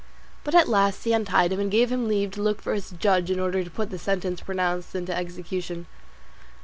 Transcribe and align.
But 0.43 0.55
at 0.55 0.67
last 0.67 1.03
he 1.03 1.13
untied 1.13 1.53
him, 1.53 1.59
and 1.59 1.69
gave 1.69 1.91
him 1.91 2.07
leave 2.07 2.31
to 2.31 2.37
go 2.37 2.41
look 2.45 2.59
for 2.63 2.73
his 2.73 2.89
judge 2.89 3.29
in 3.29 3.39
order 3.39 3.63
to 3.63 3.69
put 3.69 3.91
the 3.91 3.99
sentence 3.99 4.41
pronounced 4.41 4.95
into 4.95 5.15
execution. 5.15 5.85